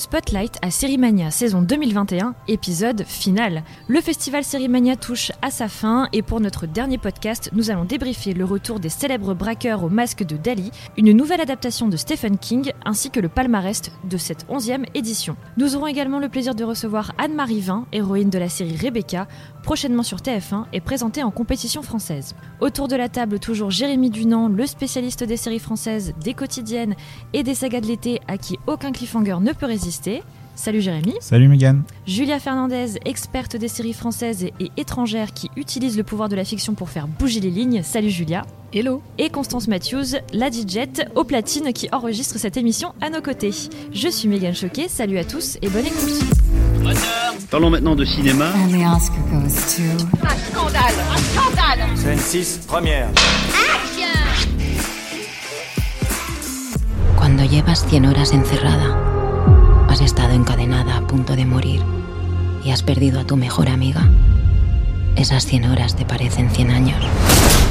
[0.00, 3.62] Spotlight à Sérimania saison 2021, épisode final.
[3.86, 8.32] Le festival Sérimania touche à sa fin et pour notre dernier podcast, nous allons débriefer
[8.32, 12.72] le retour des célèbres braqueurs au masque de Dali, une nouvelle adaptation de Stephen King
[12.86, 15.36] ainsi que le palmarès de cette onzième édition.
[15.58, 19.28] Nous aurons également le plaisir de recevoir Anne-Marie Vin, héroïne de la série Rebecca,
[19.62, 22.34] prochainement sur TF1 et présentée en compétition française.
[22.60, 26.94] Autour de la table, toujours Jérémy Dunant, le spécialiste des séries françaises, des quotidiennes
[27.32, 30.22] et des sagas de l'été à qui aucun cliffhanger ne peut résister
[30.60, 31.14] Salut Jérémy.
[31.20, 31.84] Salut Megan.
[32.06, 36.74] Julia Fernandez, experte des séries françaises et étrangères qui utilise le pouvoir de la fiction
[36.74, 37.82] pour faire bouger les lignes.
[37.82, 38.44] Salut Julia.
[38.74, 39.00] Hello.
[39.16, 40.80] Et Constance Matthews, la DJ
[41.14, 43.52] au platine qui enregistre cette émission à nos côtés.
[43.92, 46.49] Je suis Megan Choquet, salut à tous et bonne écoute.
[47.50, 48.52] Parlons maintenant de cinéma.
[48.54, 49.82] And the Oscar goes to...
[50.22, 53.08] Un scandale Un scandale Scène 6, première.
[57.16, 58.96] Cuando llevas 100 horas encerrada,
[59.88, 61.82] has estado encadenada a punto de morir
[62.64, 64.08] y has perdido a tu mejor amiga,
[65.16, 66.96] esas 100 horas te parecen 100 años.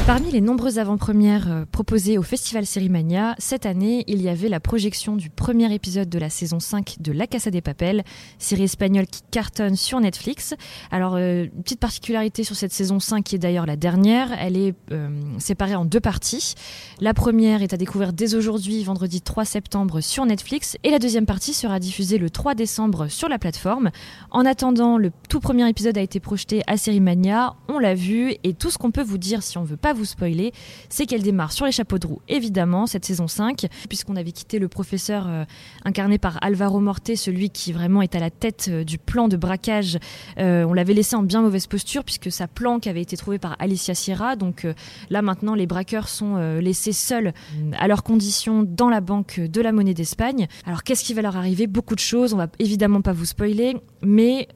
[0.06, 4.58] Parmi les nombreuses avant-premières euh, proposées au Festival Sérimania, cette année, il y avait la
[4.58, 8.02] projection du premier épisode de la saison 5 de La Casa des Papel,
[8.38, 10.54] série espagnole qui cartonne sur Netflix.
[10.90, 14.74] Alors, euh, petite particularité sur cette saison 5, qui est d'ailleurs la dernière, elle est
[14.90, 16.54] euh, séparée en deux parties.
[17.00, 21.26] La première est à découvrir dès aujourd'hui, vendredi 3 septembre, sur Netflix, et la deuxième
[21.26, 23.90] partie sera diffusée le 3 décembre sur la plateforme.
[24.32, 27.29] En attendant, le tout premier épisode a été projeté à Sérimania,
[27.68, 30.04] on l'a vu, et tout ce qu'on peut vous dire si on veut pas vous
[30.04, 30.52] spoiler,
[30.88, 34.58] c'est qu'elle démarre sur les chapeaux de roue, évidemment, cette saison 5, puisqu'on avait quitté
[34.58, 35.44] le professeur euh,
[35.84, 39.36] incarné par Alvaro Morte, celui qui vraiment est à la tête euh, du plan de
[39.36, 39.98] braquage.
[40.38, 43.56] Euh, on l'avait laissé en bien mauvaise posture, puisque sa planque avait été trouvée par
[43.58, 44.36] Alicia Sierra.
[44.36, 44.66] Donc
[45.10, 47.32] là, maintenant, les braqueurs sont laissés seuls
[47.78, 50.48] à leurs conditions dans la banque de la monnaie d'Espagne.
[50.66, 51.66] Alors, qu'est-ce qui va leur arriver?
[51.66, 54.48] Beaucoup de choses, on va évidemment pas vous spoiler, mais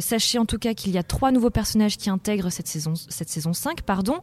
[0.00, 3.28] sachez en tout cas qu'il y a trois nouveaux personnages qui intègrent cette saison, cette
[3.28, 3.82] saison 5.
[3.82, 4.18] Pardon.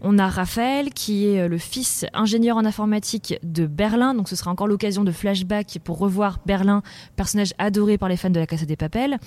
[0.00, 4.14] On a Raphaël, qui est euh, le fils ingénieur en informatique de Berlin.
[4.14, 6.82] Donc ce sera encore l'occasion de flashback pour revoir Berlin,
[7.16, 9.18] personnage adoré par les fans de la Casa des Papels.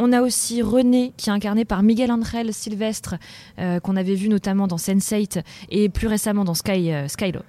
[0.00, 3.16] On a aussi René, qui est incarné par Miguel Angel Silvestre,
[3.58, 7.08] euh, qu'on avait vu notamment dans Sense8 et plus récemment dans Sky, euh,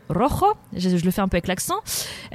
[0.10, 1.78] Rojo, je, le fais un peu avec l'accent,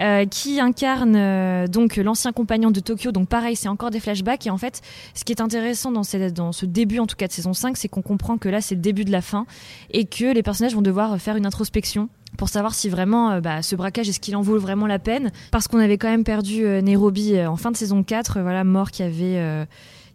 [0.01, 3.11] euh, qui incarne donc l'ancien compagnon de Tokyo.
[3.11, 4.47] Donc pareil, c'est encore des flashbacks.
[4.47, 4.83] Et en fait,
[5.15, 6.03] ce qui est intéressant dans,
[6.33, 8.77] dans ce début, en tout cas de saison 5, c'est qu'on comprend que là, c'est
[8.77, 9.47] le début de la fin
[9.91, 12.09] et que les personnages vont devoir faire une introspection
[12.39, 15.69] pour savoir si vraiment bah, ce braquage est-ce qu'il en vaut vraiment la peine parce
[15.69, 19.67] qu'on avait quand même perdu Nairobi en fin de saison 4 voilà mort qui avait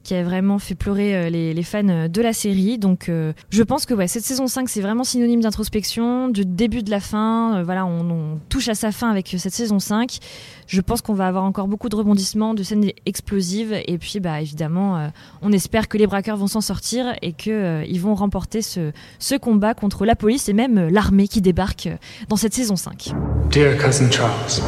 [0.03, 2.77] qui a vraiment fait pleurer euh, les, fans euh, de la série.
[2.77, 6.91] Donc euh, je pense que cette saison 5 c'est vraiment synonyme d'introspection, du début de
[6.91, 7.63] la fin.
[7.63, 10.19] voilà, on, touche à sa fin avec cette saison 5.
[10.67, 14.41] Je pense qu'on va avoir encore beaucoup de rebondissements, de scènes explosives et puis bah
[14.41, 15.09] évidemment
[15.41, 19.35] on espère que les braqueurs vont s'en sortir et que ils vont remporter ce, ce
[19.35, 21.89] combat contre la police et même l'armée qui débarque
[22.29, 23.13] dans cette saison 5.
[23.51, 24.61] Dear cousin Charles,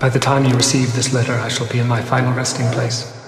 [0.00, 3.19] by the time you receive this letter I shall be in my final resting place.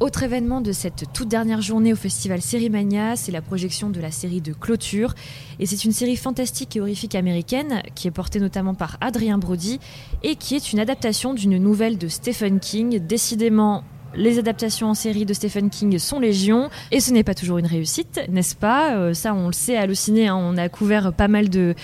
[0.00, 4.10] Autre événement de cette toute dernière journée au festival Sérimania, c'est la projection de la
[4.10, 5.14] série de clôture.
[5.58, 9.78] Et c'est une série fantastique et horrifique américaine qui est portée notamment par Adrien Brody
[10.22, 12.98] et qui est une adaptation d'une nouvelle de Stephen King.
[12.98, 13.84] Décidément,
[14.14, 17.66] les adaptations en série de Stephen King sont légion et ce n'est pas toujours une
[17.66, 18.94] réussite, n'est-ce pas?
[18.96, 20.28] Euh, Ça, on le sait, halluciné.
[20.28, 21.74] Hein, on a couvert pas mal de,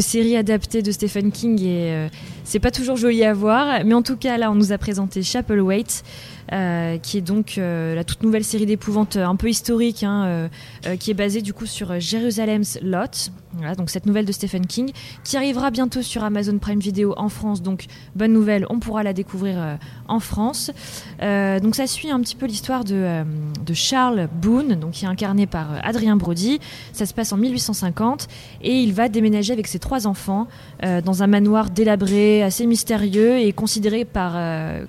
[0.00, 2.08] séries adaptées de Stephen King et euh,
[2.44, 3.84] c'est pas toujours joli à voir.
[3.84, 6.04] Mais en tout cas, là, on nous a présenté Chapelwaite.
[6.52, 10.48] Euh, qui est donc euh, la toute nouvelle série d'épouvante un peu historique, hein,
[10.86, 13.30] euh, qui est basée du coup sur Jérusalem's Lot.
[13.78, 14.90] Donc cette nouvelle de Stephen King,
[15.22, 17.62] qui arrivera bientôt sur Amazon Prime Video en France.
[17.62, 17.84] Donc
[18.16, 19.78] bonne nouvelle, on pourra la découvrir
[20.08, 20.72] en France.
[21.20, 23.22] donc ça suit un petit peu l'histoire de,
[23.64, 26.58] de, Charles Boone, donc qui est incarné par Adrien Brody.
[26.92, 28.26] Ça se passe en 1850
[28.60, 30.48] et il va déménager avec ses trois enfants
[30.82, 34.36] dans un manoir délabré, assez mystérieux et considéré par,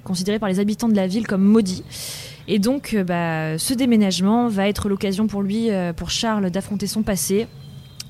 [0.04, 1.84] considéré par les habitants de la ville comme maudit.
[2.48, 6.88] Et donc, euh, bah, ce déménagement va être l'occasion pour lui, euh, pour Charles, d'affronter
[6.88, 7.48] son passé,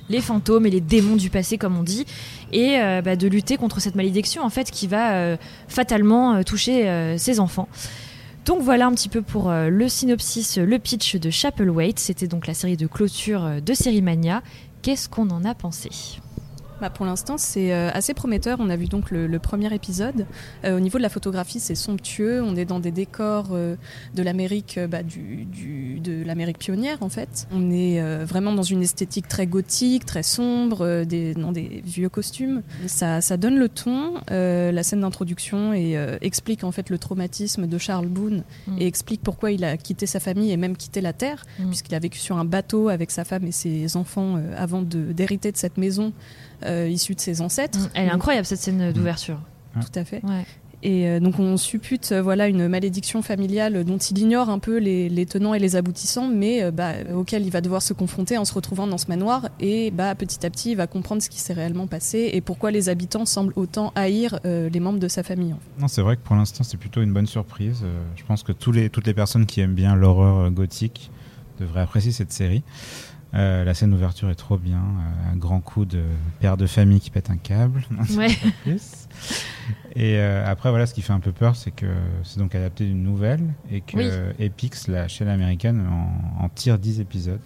[0.10, 2.06] les fantômes et les démons du passé, comme on dit,
[2.52, 5.38] et euh, bah, de lutter contre cette malédiction en fait qui va
[5.68, 7.68] fatalement toucher ses enfants.
[8.46, 11.98] Donc voilà un petit peu pour le synopsis, le pitch de Chapelwaite.
[11.98, 14.44] C'était donc la série de clôture de Série Mania.
[14.84, 15.90] Qu'est-ce qu'on en a pensé?
[16.86, 18.60] Bah, pour l'instant, c'est euh, assez prometteur.
[18.62, 20.28] On a vu donc le, le premier épisode.
[20.66, 22.44] Euh, au niveau de la photographie, c'est somptueux.
[22.44, 23.76] On est dans des décors euh,
[24.14, 27.48] de l'Amérique, bah, du, du- de l'Amérique pionnière en fait.
[27.52, 32.10] On est euh, vraiment dans une esthétique très gothique, très sombre, des, dans des vieux
[32.10, 32.62] costumes.
[32.86, 34.14] Ça, ça donne le ton.
[34.30, 38.78] La scène d'introduction et explique en fait le traumatisme de Charles Boone Mm.
[38.80, 41.68] et explique pourquoi il a quitté sa famille et même quitté la terre, Mm.
[41.70, 45.52] puisqu'il a vécu sur un bateau avec sa femme et ses enfants avant de- d'hériter
[45.52, 46.14] de cette maison
[46.64, 47.80] euh, issue de ses ancêtres.
[47.80, 47.90] Mm.
[47.94, 49.40] Elle est incroyable cette scène d'ouverture.
[49.74, 50.24] Tout à fait.
[50.24, 50.46] Ouais.
[50.86, 54.78] Et euh, donc on suppute euh, voilà une malédiction familiale dont il ignore un peu
[54.78, 58.38] les, les tenants et les aboutissants, mais euh, bah, auquel il va devoir se confronter
[58.38, 59.50] en se retrouvant dans ce manoir.
[59.60, 62.70] Et bah, petit à petit, il va comprendre ce qui s'est réellement passé et pourquoi
[62.70, 65.56] les habitants semblent autant haïr euh, les membres de sa famille.
[65.80, 67.82] Non, c'est vrai que pour l'instant, c'est plutôt une bonne surprise.
[67.84, 71.10] Euh, je pense que tous les, toutes les personnes qui aiment bien l'horreur gothique
[71.60, 72.62] devraient apprécier cette série.
[73.36, 74.78] Euh, la scène d'ouverture est trop bien.
[74.78, 76.02] euh, un grand coup de
[76.40, 77.84] père de famille qui pète un câble.
[78.16, 78.30] Ouais.
[79.96, 81.86] Et euh, après, voilà, ce qui fait un peu peur, c'est que
[82.24, 83.42] c'est donc adapté d'une nouvelle
[83.72, 84.10] et que Oui.
[84.40, 87.40] Epix, la chaîne américaine, en, en tire 10 épisodes.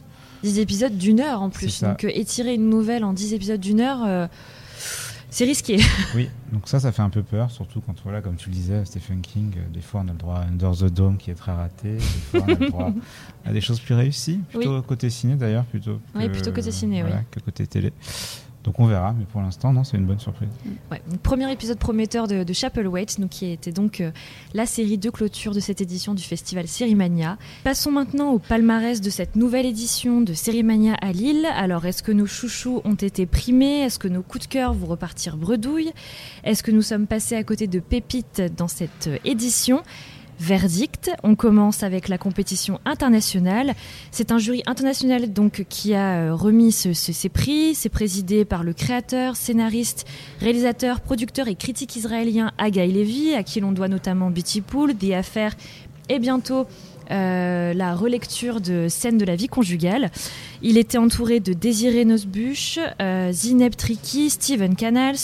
[0.44, 1.82] 10 épisodes d'une heure en plus.
[1.84, 4.30] Donc étirer une nouvelle en 10 épisodes d'une heure,
[5.30, 5.78] c'est risqué.
[6.16, 8.84] Oui, donc ça, ça fait un peu peur, surtout quand, voilà, comme tu le disais,
[8.86, 11.36] Stephen King, euh, des fois on a le droit à Under the Dome qui est
[11.36, 12.94] très raté, des fois on a le droit
[13.46, 17.02] à des choses plus réussies, plutôt côté ciné d'ailleurs, plutôt que, Oui, plutôt côté ciné,
[17.02, 17.22] voilà, oui.
[17.32, 17.94] que côté télé.
[18.64, 20.50] Donc on verra, mais pour l'instant, non, c'est une bonne surprise.
[20.92, 24.12] Ouais, donc, premier épisode prometteur de, de Chapelwaite, qui était donc euh,
[24.54, 27.38] la série de clôture de cette édition du festival Sérimania.
[27.64, 31.48] Passons maintenant au palmarès de cette nouvelle édition de Sérimania à Lille.
[31.56, 33.80] Alors, est-ce que nos chouchous ont été primés?
[33.80, 35.92] Est-ce que nos coups de cœur vont repartir bredouille
[36.44, 39.84] Est-ce que nous sommes passés à côté de pépites dans cette euh, édition?
[40.40, 41.12] Verdict.
[41.24, 43.74] On commence avec la compétition internationale.
[44.12, 47.76] C'est un jury international donc qui a euh, remis ce- ce- ces prix.
[47.76, 50.06] C'est présidé par le créateur, scénariste,
[50.40, 55.10] réalisateur, producteur et critique israélien Haggai Levy, à qui l'on doit notamment Betty Pool, des
[56.10, 56.66] et bientôt
[57.12, 60.12] euh, la relecture de scènes de la vie conjugale.
[60.62, 65.18] Il était entouré de Désiré Nosbuch, euh, Zineb Triki, Steven Canals,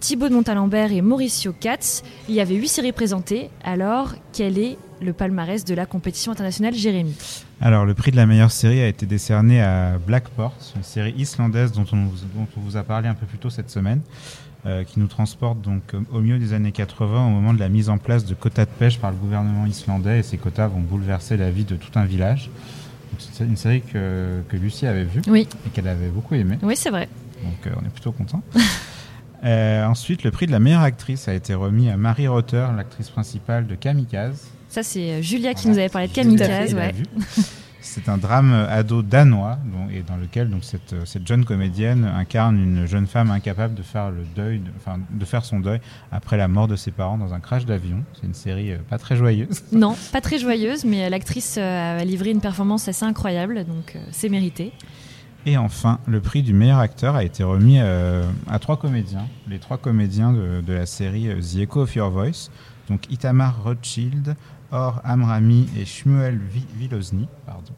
[0.00, 2.02] Thibaut de Montalembert et Mauricio Katz.
[2.28, 3.50] Il y avait huit séries présentées.
[3.64, 7.14] Alors, quel est le palmarès de la compétition internationale, Jérémy?
[7.60, 11.72] Alors, le prix de la meilleure série a été décerné à Blackport, une série islandaise
[11.72, 14.00] dont on, vous, dont on vous a parlé un peu plus tôt cette semaine,
[14.66, 17.68] euh, qui nous transporte donc euh, au milieu des années 80, au moment de la
[17.68, 20.80] mise en place de quotas de pêche par le gouvernement islandais, et ces quotas vont
[20.80, 22.50] bouleverser la vie de tout un village.
[23.18, 25.48] C'est une série que, que Lucie avait vue Oui.
[25.66, 27.08] et qu'elle avait beaucoup aimée, Oui, c'est vrai.
[27.42, 28.42] donc euh, on est plutôt content.
[29.44, 33.08] Euh, ensuite, le prix de la meilleure actrice a été remis à Marie Rotter, l'actrice
[33.10, 34.48] principale de Kamikaze.
[34.68, 35.74] Ça, c'est euh, Julia qui Voilà.
[35.74, 36.74] nous avait parlé de Kamikaze.
[36.74, 36.92] Ouais.
[37.80, 39.58] C'est un drame ado danois
[39.94, 43.82] et dans lequel donc cette, euh, cette jeune comédienne incarne une jeune femme incapable de
[43.82, 45.80] faire le deuil, de, enfin, de faire son deuil
[46.12, 48.02] après la mort de ses parents dans un crash d'avion.
[48.20, 49.62] C'est une série pas très joyeuse.
[49.72, 54.72] Non, pas très joyeuse, mais l'actrice a livré une performance assez incroyable, donc c'est mérité.
[55.50, 59.58] Et enfin, le prix du meilleur acteur a été remis euh, à trois comédiens, les
[59.58, 62.50] trois comédiens de, de la série euh, The Echo of Your Voice,
[62.90, 64.36] donc Itamar Rothschild,
[64.70, 67.72] Or Amrami et Shmuel Vi- Vilozny, pardon,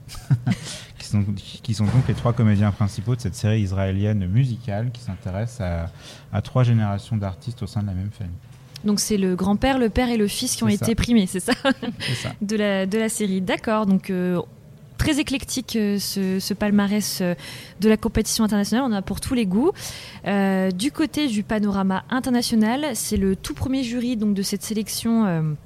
[0.99, 1.25] qui, sont,
[1.63, 5.93] qui sont donc les trois comédiens principaux de cette série israélienne musicale qui s'intéresse à,
[6.33, 8.35] à trois générations d'artistes au sein de la même famille.
[8.83, 10.95] Donc c'est le grand-père, le père et le fils qui ont été ça.
[10.97, 11.53] primés, c'est ça?
[12.01, 12.31] C'est ça.
[12.43, 13.41] de la, de la série.
[13.41, 14.41] D'accord, donc euh,
[15.01, 17.35] très éclectique euh, ce, palmarès euh,
[17.81, 19.73] de la compétition internationale, on en a pour tous les goûts.
[20.27, 25.57] Euh, du côté du panorama international, c'est le tout premier jury donc, de cette sélection.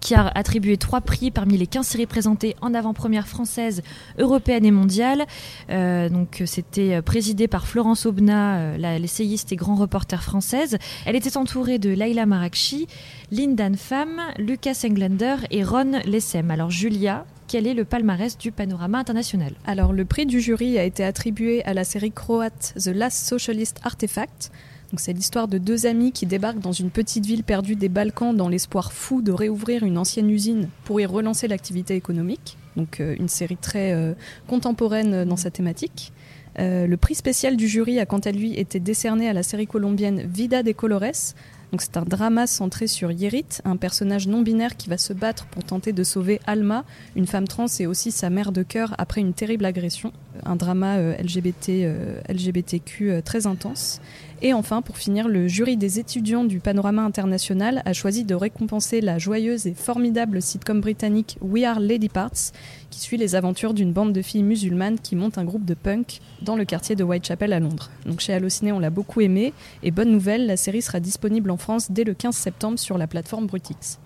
[0.00, 3.82] qui a attribué trois prix parmi les 15 séries présentées en avant-première française,
[4.18, 5.24] européenne et mondiale.
[5.68, 10.78] Donc c'était présidé par Florence la- l'essayiste et grand reporter française.
[11.06, 12.86] Elle était entourée de Laila Marakchi,
[13.32, 16.50] Lindan Pham, Lucas Englander et Ron Lessem.
[16.50, 17.24] Alors Julia,
[17.56, 21.64] quel est le palmarès du panorama international Alors, le prix du jury a été attribué
[21.64, 24.52] à la série croate The Last Socialist Artifact.
[24.98, 28.50] C'est l'histoire de deux amis qui débarquent dans une petite ville perdue des Balkans dans
[28.50, 32.58] l'espoir fou de réouvrir une ancienne usine pour y relancer l'activité économique.
[32.76, 34.12] Donc, euh, une série très euh,
[34.46, 36.12] contemporaine dans sa thématique.
[36.58, 39.66] Euh, le prix spécial du jury a quant à lui été décerné à la série
[39.66, 41.32] colombienne Vida de Colores.
[41.72, 45.46] Donc c'est un drama centré sur Yerit, un personnage non binaire qui va se battre
[45.46, 46.84] pour tenter de sauver Alma,
[47.16, 50.12] une femme trans et aussi sa mère de cœur après une terrible agression.
[50.44, 54.00] Un drama euh, LGBT, euh, LGBTQ euh, très intense.
[54.42, 59.00] Et enfin, pour finir, le jury des étudiants du Panorama International a choisi de récompenser
[59.00, 62.52] la joyeuse et formidable sitcom britannique We Are Lady Parts,
[62.90, 66.20] qui suit les aventures d'une bande de filles musulmanes qui montent un groupe de punk
[66.42, 67.90] dans le quartier de Whitechapel à Londres.
[68.04, 69.54] Donc chez Allociné, on l'a beaucoup aimé.
[69.82, 73.06] Et bonne nouvelle, la série sera disponible en France dès le 15 septembre sur la
[73.06, 73.98] plateforme Brutix.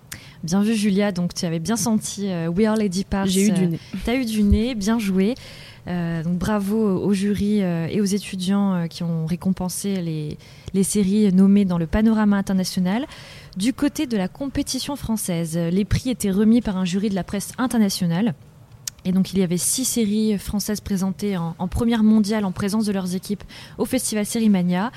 [0.42, 3.26] Bien vu Julia, donc tu avais bien senti euh, We Are Lady Parts.
[3.26, 3.80] J'ai eu du euh, nez.
[4.04, 5.34] T'as eu du nez, bien joué.
[5.90, 10.38] Euh, bravo au jury euh, et aux étudiants euh, qui ont récompensé les,
[10.72, 13.06] les séries nommées dans le panorama international.
[13.56, 17.24] Du côté de la compétition française, les prix étaient remis par un jury de la
[17.24, 18.34] presse internationale.
[19.04, 22.84] Et donc il y avait six séries françaises présentées en, en première mondiale en présence
[22.84, 23.42] de leurs équipes
[23.78, 24.92] au festival Sérimania.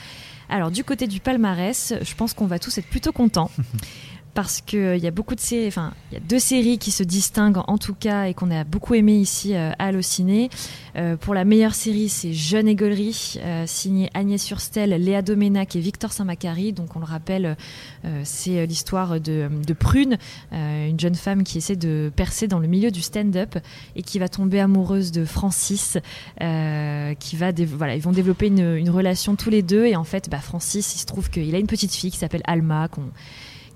[0.49, 3.49] Alors du côté du palmarès, je pense qu'on va tous être plutôt contents.
[4.33, 7.03] Parce qu'il y a beaucoup de séries, enfin, il y a deux séries qui se
[7.03, 10.49] distinguent en tout cas et qu'on a beaucoup aimé ici euh, à Allociné.
[10.95, 15.75] Euh, pour la meilleure série, c'est Jeune et Gaulerie, euh, signé Agnès Surstel, Léa Doménac
[15.75, 16.73] et Victor Saint-Macary.
[16.73, 17.57] Donc on le rappelle,
[18.05, 20.17] euh, c'est l'histoire de, Prune,
[20.51, 23.57] euh, une jeune femme qui essaie de percer dans le milieu du stand-up
[23.95, 25.97] et qui va tomber amoureuse de Francis,
[26.41, 30.29] euh, qui va, voilà, ils vont développer une, relation tous les deux et en fait,
[30.29, 32.87] bah, Francis, il se trouve qu'il a une petite fille qui s'appelle Alma,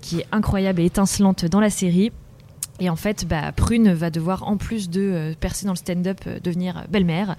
[0.00, 2.12] qui est incroyable et étincelante dans la série.
[2.80, 6.20] Et en fait, bah, Prune va devoir, en plus de euh, percer dans le stand-up,
[6.26, 7.36] euh, devenir belle-mère.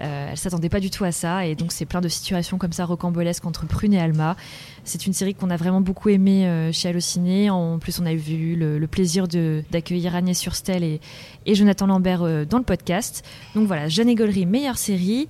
[0.00, 2.72] Euh, elle s'attendait pas du tout à ça, et donc c'est plein de situations comme
[2.72, 4.36] ça rocambolesques entre Prune et Alma.
[4.84, 7.48] C'est une série qu'on a vraiment beaucoup aimée euh, chez Allociné.
[7.48, 11.00] En plus, on a eu le, plaisir d'accueillir Agnès Surstel et,
[11.46, 13.24] et Jonathan Lambert dans le podcast.
[13.54, 15.28] Donc voilà, Jeanne et Gaulerie, meilleure série.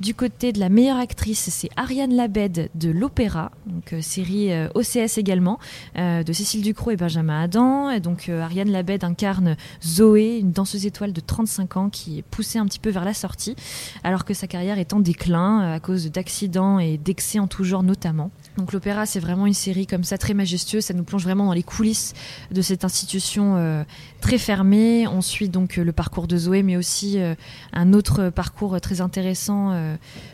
[0.00, 4.68] Du côté de la meilleure actrice, c'est Ariane Labed de l'Opéra, donc euh, série euh,
[4.76, 5.58] OCS également,
[5.96, 7.90] euh, de Cécile Ducrot et Benjamin Adam.
[7.90, 12.22] Et donc euh, Ariane Labed incarne Zoé, une danseuse étoile de 35 ans qui est
[12.22, 13.56] poussée un petit peu vers la sortie,
[14.04, 17.82] alors que sa carrière est en déclin à cause d'accidents et d'excès en tout genre
[17.82, 18.30] notamment.
[18.58, 21.52] Donc l'Opéra, c'est vraiment une série comme ça très majestueuse, ça nous plonge vraiment dans
[21.52, 22.12] les coulisses
[22.50, 23.84] de cette institution euh,
[24.20, 25.06] très fermée.
[25.06, 27.36] On suit donc euh, le parcours de Zoé, mais aussi euh,
[27.72, 29.72] un autre parcours très intéressant,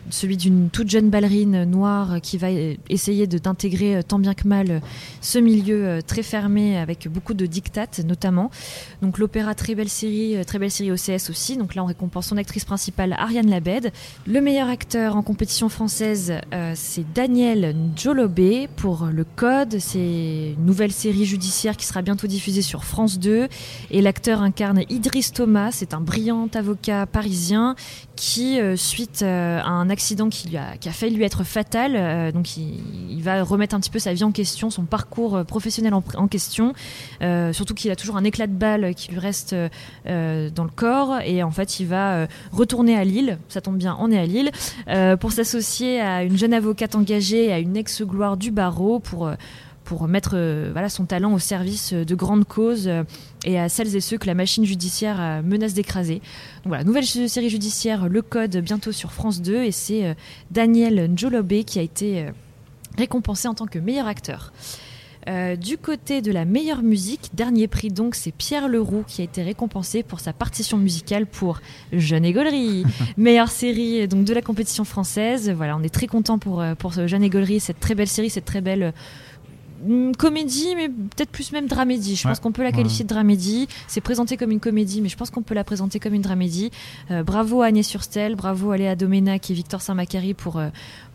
[0.09, 2.49] celui d'une toute jeune ballerine noire qui va
[2.89, 4.81] essayer de- d'intégrer tant bien que mal
[5.21, 8.51] ce milieu très fermé avec beaucoup de dictates notamment.
[9.03, 11.59] Donc l'opéra, très belle série, très belle série OCS aussi.
[11.59, 13.93] Donc là, on récompense son actrice principale, Ariane Labed.
[14.27, 16.33] Le meilleur acteur en compétition française,
[16.75, 17.75] c'est Daniel
[18.77, 19.79] Pour Le Code.
[19.81, 23.49] C'est une nouvelle série judiciaire qui sera bientôt diffusée sur France 2.
[23.91, 25.73] Et l'acteur incarne Idriss Thomas.
[25.73, 27.75] C'est un brillant avocat parisien
[28.17, 32.57] qui, euh, suite euh, à un accident qui, a, failli lui être fatal, euh, donc
[32.57, 36.75] il, va remettre un petit peu sa vie en question, son parcours professionnel en, question.
[37.53, 39.55] Surtout qu'il a toujours un éclat de balle qui lui reste
[40.05, 41.21] dans le corps.
[41.25, 43.39] Et en fait, il va retourner à Lille.
[43.49, 44.51] Ça tombe bien, on est à Lille.
[45.21, 50.33] pour s'associer à une jeune avocate engagée, à une ex-gloire du barreau, pour, euh, mettre
[50.35, 52.91] euh, son talent au service euh, de grandes causes
[53.45, 56.23] et à celles et ceux que la machine judiciaire menace d'écraser.
[56.65, 59.65] Voilà, nouvelle série judiciaire, Le Code, bientôt sur France 2.
[59.65, 60.17] Et c'est
[60.51, 62.27] Daniel Njolobé qui a été
[62.97, 64.53] récompensé en tant que meilleur acteur.
[65.29, 69.25] Euh, du côté de la meilleure musique, dernier prix donc, c'est Pierre Leroux qui a
[69.25, 71.61] été récompensé pour sa partition musicale pour
[71.93, 72.85] Jeune et Gaulerie,
[73.17, 75.51] meilleure série donc de la compétition française.
[75.51, 78.29] Voilà, on est très content pour euh, pour Jeune et Gaulerie, cette très belle série,
[78.29, 78.93] cette très belle
[79.89, 82.17] euh, comédie, mais peut-être plus même dramédie.
[82.17, 82.31] Je Ouais.
[82.33, 83.69] pense qu'on peut la qualifier de dramédie.
[83.87, 86.71] C'est présenté comme une comédie, mais je pense qu'on peut la présenter comme une dramédie.
[87.11, 90.61] Euh, bravo à Agnès Surstel, bravo à Léa Doménac et Victor Saint-Macary pour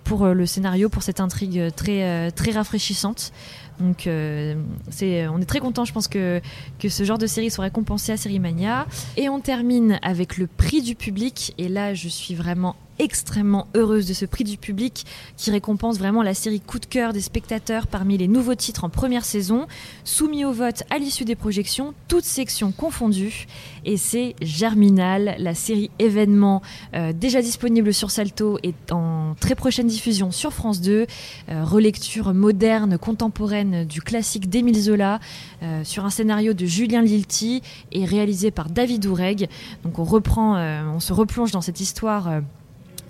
[0.04, 3.32] pour le scénario, pour cette intrigue très très rafraîchissante.
[3.80, 4.56] Donc euh,
[5.02, 6.42] on est très content, je pense que
[6.88, 8.86] ce genre de série soit récompensé à Sérimania.
[9.18, 11.54] Et on termine avec le prix du public.
[11.58, 15.06] Et là, je suis vraiment extrêmement heureuse de ce prix du public
[15.38, 18.90] qui récompense vraiment la série coup de cœur des spectateurs parmi les nouveaux titres en
[18.90, 19.68] première saison,
[20.04, 23.48] soumis au vote à l'issue des projections, toutes sections confondues.
[23.86, 26.62] Et c'est Germinal, la série événement
[26.94, 31.08] euh, déjà disponible sur Salto et en très prochaine diffusion sur France 2.
[31.50, 35.20] Euh, relecture moderne, contemporaine du classique d'Émile Zola
[35.64, 37.62] euh, sur un scénario de Julien Lilti
[37.92, 39.50] et réalisé par David Oureg.
[39.84, 42.28] Donc on reprend, euh, on se replonge dans cette histoire.
[42.28, 42.42] euh,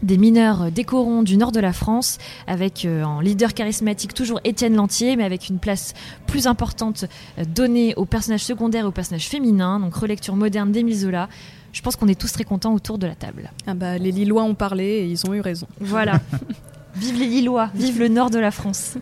[0.01, 5.18] des mineurs décorons du nord de la France, avec en leader charismatique toujours Étienne Lantier,
[5.18, 5.94] mais avec une place
[6.25, 7.04] plus importante
[7.54, 11.28] donnée aux personnages secondaires et aux personnages féminins, donc relecture moderne d'Émile Zola.
[11.74, 13.51] Je pense qu'on est tous très contents autour de la table.
[13.68, 15.68] Ah bah, les Lillois ont parlé et ils ont eu raison.
[15.82, 16.22] Voilà.
[16.96, 18.96] vive les Lillois, vive le nord de la France.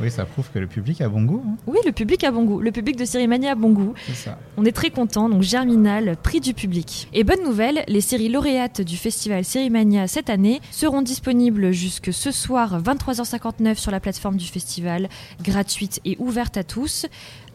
[0.00, 1.42] Oui, ça prouve que le public a bon goût.
[1.46, 1.56] hein.
[1.66, 2.60] Oui, le public a bon goût.
[2.60, 3.94] Le public de Série Mania a bon goût.
[4.06, 4.38] C'est ça.
[4.56, 7.08] On est très content, donc Germinal, prix du public.
[7.14, 12.30] Et bonne nouvelle, les séries lauréates du festival Sérimania cette année seront disponibles jusque ce
[12.30, 15.08] soir 23h59 sur la plateforme du festival,
[15.42, 17.06] gratuite et ouverte à tous.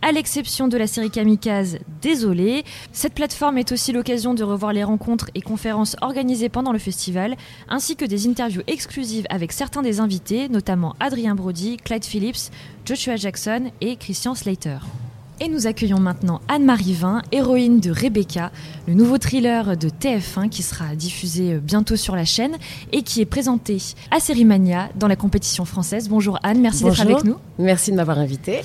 [0.04, 2.64] À l'exception de la série Kamikaze, désolé.
[2.92, 7.36] Cette plateforme est aussi l'occasion de revoir les rencontres et conférences organisées pendant le festival,
[7.70, 12.50] ainsi que des interviews exclusives avec certains des invités, notamment Adrien Brody, Clyde Phillips,
[12.84, 14.80] Joshua Jackson et Christian Slater.
[15.40, 18.52] Et nous accueillons maintenant Anne-Marie Vin, héroïne de Rebecca,
[18.88, 22.58] le nouveau thriller de TF1 qui sera diffusé bientôt sur la chaîne
[22.92, 23.78] et qui est présenté
[24.10, 26.10] à Sérimania dans la compétition française.
[26.10, 27.38] Bonjour Anne, merci d'être avec nous.
[27.60, 28.62] Merci de m'avoir invité.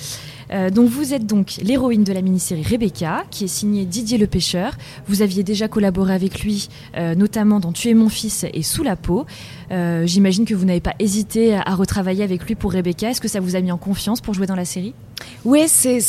[0.51, 4.27] Euh, donc vous êtes donc l'héroïne de la mini-série Rebecca, qui est signée Didier le
[4.27, 4.77] Pêcheur.
[5.07, 8.83] Vous aviez déjà collaboré avec lui, euh, notamment dans Tu es mon fils et Sous
[8.83, 9.25] la peau.
[9.71, 13.09] Euh, J'imagine que vous n'avez pas hésité à retravailler avec lui pour Rebecca.
[13.09, 14.93] Est-ce que ça vous a mis en confiance pour jouer dans la série?
[15.45, 15.99] Oui, c'est.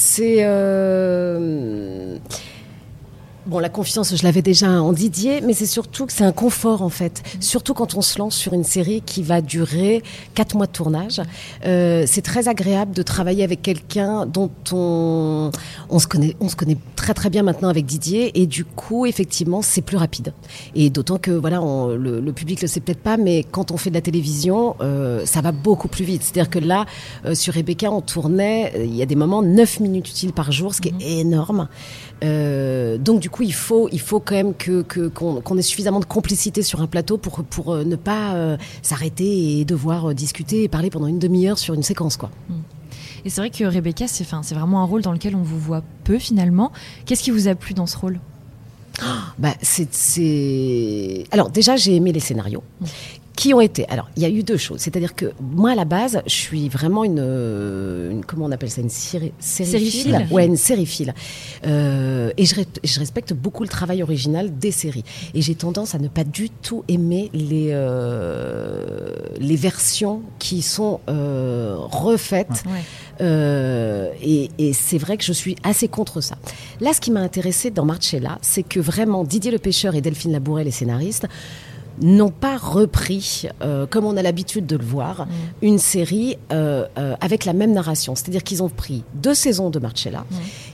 [3.49, 6.83] Bon, la confiance, je l'avais déjà en Didier, mais c'est surtout que c'est un confort
[6.83, 7.23] en fait.
[7.41, 10.03] Surtout quand on se lance sur une série qui va durer
[10.35, 11.23] quatre mois de tournage.
[11.65, 15.51] Euh, c'est très agréable de travailler avec quelqu'un dont on,
[15.89, 19.07] on, se connaît, on se connaît très très bien maintenant avec Didier, et du coup,
[19.07, 20.35] effectivement, c'est plus rapide.
[20.75, 23.79] Et d'autant que voilà, on- le, le public le sait peut-être pas, mais quand on
[23.79, 26.23] fait de la télévision, euh, ça va beaucoup plus vite.
[26.23, 26.85] C'est-à-dire que là,
[27.25, 30.53] euh, sur Rebecca, on tournait, euh, il y a des moments 9 minutes utiles par
[30.53, 31.69] jour, ce qui est énorme.
[32.25, 36.05] Euh, donc du coup, il faut, il faut quand même que qu'on ait suffisamment de
[36.05, 40.69] complicité sur un plateau pour pour euh, ne pas euh, s'arrêter et devoir discuter et
[40.69, 42.31] parler pendant une demi-heure sur une séquence, quoi.
[43.25, 45.83] Et c'est vrai que Rebecca, c'est c'est vraiment un rôle dans lequel on vous voit
[46.05, 46.73] peu finalement.
[47.07, 48.21] Qu'est-ce qui vous a plu dans ce rôle?
[49.39, 51.25] Bah, c'est, c'est...
[51.31, 52.65] Alors, déjà, j'ai aimé les scénarios.
[53.39, 54.81] Qui ont été Alors, il y a eu deux choses.
[54.81, 58.69] C'est-à-dire que moi, à la base, je suis vraiment une, euh, une comment on appelle
[58.69, 60.27] ça, une série, Sériephile.
[60.33, 61.15] Ouais, une sériephile.
[61.65, 65.05] Euh, et je, je respecte beaucoup le travail original des séries.
[65.35, 70.99] Et j'ai tendance à ne pas du tout aimer les euh, les versions qui sont
[71.09, 72.65] euh, refaites.
[72.67, 72.83] Ouais.
[73.21, 76.39] Euh, et et c'est vrai que je suis assez contre ça.
[76.81, 80.33] Là, ce qui m'a intéressé dans Marcella, c'est que vraiment Didier le pêcheur et Delphine
[80.33, 81.29] Labouret, les scénaristes,
[82.03, 85.27] n'ont pas repris, euh, comme on a l'habitude de le voir,
[85.63, 88.15] une série euh, euh, avec la même narration.
[88.15, 90.25] C'est-à-dire qu'ils ont pris deux saisons de Marcella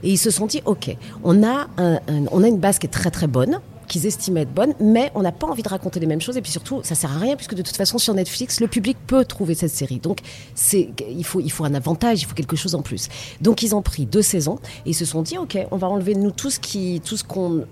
[0.02, 2.86] et ils se sont dit, ok, on a, un- un- on a une base qui
[2.86, 6.00] est très très bonne qu'ils estimaient être bonne, mais on n'a pas envie de raconter
[6.00, 8.14] les mêmes choses et puis surtout ça sert à rien puisque de toute façon sur
[8.14, 9.98] Netflix le public peut trouver cette série.
[9.98, 10.18] Donc
[10.54, 13.08] c'est il faut il faut un avantage il faut quelque chose en plus.
[13.40, 16.14] Donc ils ont pris deux saisons et ils se sont dit ok on va enlever
[16.14, 17.64] nous tout ce qui tout ce qu'on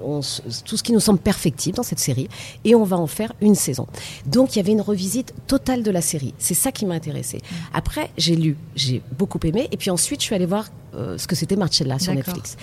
[0.64, 2.29] tout ce qui nous semble perfectible dans cette série
[2.64, 3.87] et on va en faire une saison.
[4.27, 6.35] Donc il y avait une revisite totale de la série.
[6.38, 7.40] C'est ça qui m'a intéressé
[7.72, 11.26] après j'ai lu j'ai beaucoup aimé et puis ensuite je suis allée voir euh, ce
[11.26, 12.14] que c'était Marcella sur.
[12.14, 12.57] Netflix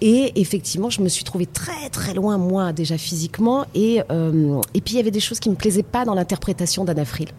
[0.00, 4.80] et effectivement, je me suis trouvée très très loin moi déjà physiquement et euh, et
[4.80, 7.30] puis il y avait des choses qui me plaisaient pas dans l'interprétation d'Anna Friel.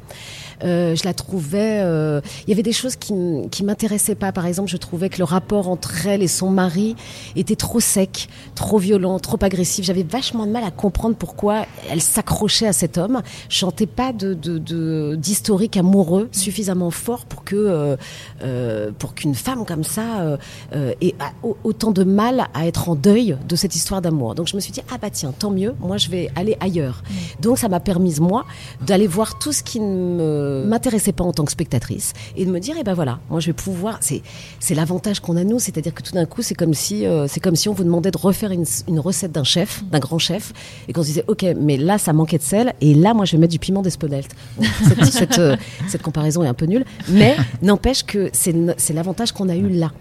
[0.63, 3.13] Euh, je la trouvais, euh, il y avait des choses qui
[3.51, 4.31] qui m'intéressaient pas.
[4.31, 6.95] Par exemple, je trouvais que le rapport entre elle et son mari
[7.35, 9.85] était trop sec, trop violent, trop agressif.
[9.85, 13.21] J'avais vachement de mal à comprendre pourquoi elle s'accrochait à cet homme.
[13.49, 17.95] Je sentais pas de de- de- d'historique amoureux suffisamment fort pour que euh,
[18.43, 20.37] euh, pour qu'une femme comme ça
[20.75, 21.15] euh, ait
[21.63, 24.35] autant de mal à être en deuil de cette histoire d'amour.
[24.35, 27.03] Donc je me suis dit ah bah tiens tant mieux, moi je vais aller ailleurs.
[27.41, 28.45] Donc ça m'a permis moi
[28.81, 32.51] d'aller voir tout ce qui ne me- m'intéressait pas en tant que spectatrice et de
[32.51, 34.21] me dire eh ben voilà, moi je vais pouvoir c'est
[34.60, 37.39] c'est l'avantage qu'on a nous, c'est-à-dire que tout d'un coup c'est comme si euh, c'est
[37.39, 40.53] comme si on vous demandait de refaire une, une recette d'un chef, d'un grand chef
[40.88, 43.34] et qu'on se disait OK, mais là ça manquait de sel et là moi je
[43.34, 44.29] vais mettre du piment d'Espelette.
[44.58, 45.56] Bon, cette, cette, euh,
[45.88, 49.69] cette comparaison est un peu nulle, mais n'empêche que c'est c'est l'avantage qu'on a eu
[49.69, 49.91] là.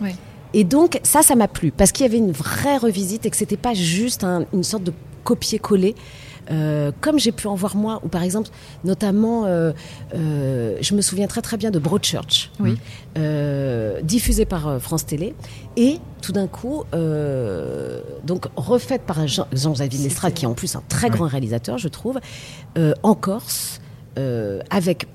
[0.00, 0.14] Ouais.
[0.52, 3.36] Et donc ça, ça m'a plu parce qu'il y avait une vraie revisite et que
[3.36, 4.92] c'était pas juste un- une sorte de
[5.24, 5.94] copier-coller.
[6.50, 8.48] Euh, comme j'ai pu en voir moi, ou par exemple,
[8.84, 9.72] notamment, euh,
[10.14, 12.76] euh, je me souviens très très bien de Broadchurch, Oui.
[13.18, 15.34] euh, diffusé par France Télé,
[15.76, 16.84] et tout d'un coup,
[18.24, 21.16] donc refaite par Jean- Jean-Xavier Lestrade, qui est en plus un très Ouais.
[21.16, 22.18] grand réalisateur, je trouve,
[23.02, 23.80] en Corse,
[24.70, 25.06] avec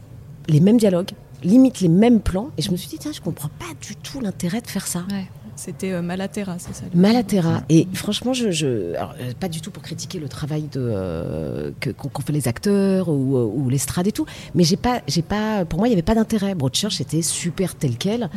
[0.47, 1.11] les mêmes dialogues,
[1.43, 4.19] limite les mêmes plans, et je me suis dit, tiens, je comprends pas du tout
[4.19, 5.03] l'intérêt de faire ça.
[5.11, 5.25] Ouais.
[5.57, 7.63] C'était euh, Malaterra, c'est ça Malaterra.
[7.69, 11.71] Et franchement, je, je alors, euh, pas du tout pour critiquer le travail de euh,
[11.97, 15.63] qu'ont fait les acteurs ou, euh, ou l'estrade et tout, mais j'ai pas, j'ai pas,
[15.65, 16.55] pour moi, il y avait pas d'intérêt.
[16.55, 18.29] Broadchurch était super tel quel.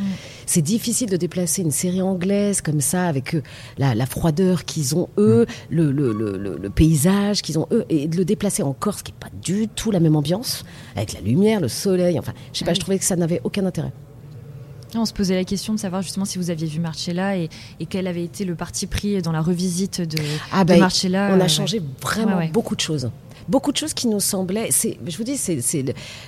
[0.45, 3.41] C'est difficile de déplacer une série anglaise comme ça avec euh,
[3.77, 7.85] la, la froideur qu'ils ont eux, le, le, le, le- le paysage qu'ils ont eux,
[7.89, 10.63] et de le déplacer en Corse qui est pas du tout la même ambiance,
[10.95, 12.17] avec la lumière, le soleil.
[12.17, 13.91] Enfin, je sais pas, je trouvais que ça n'avait aucun intérêt.
[14.95, 17.49] On se posait la question de savoir justement si vous aviez vu Marcella et,
[17.79, 20.17] et quel avait été le parti pris dans la revisite de,
[20.51, 21.29] Ah de ben, Marcella.
[21.33, 22.51] on euh, a changé vraiment Ouais, ouais.
[22.51, 23.09] beaucoup de choses.
[23.47, 24.69] Beaucoup de choses qui nous semblaient.
[24.71, 25.59] Je vous dis, c'est,